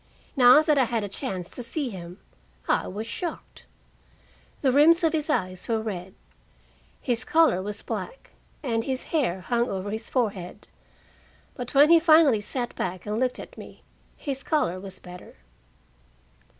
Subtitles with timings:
[0.35, 2.19] Now that I had a chance to see him,
[2.67, 3.67] I was shocked.
[4.61, 6.15] The rims of his eyes were red,
[6.99, 8.31] his collar was black,
[8.63, 10.67] and his hair hung over his forehead.
[11.53, 13.83] But when he finally sat back and looked at me,
[14.17, 15.35] his color was better.